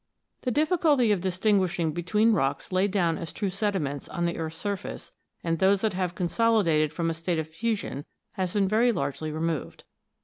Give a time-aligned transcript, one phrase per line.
[0.41, 5.11] The difficulty of distinguishing between rocks laid down as true sediments on the earth's surface
[5.43, 9.83] and those that have consolidated from a state of fusion has been very largely removed.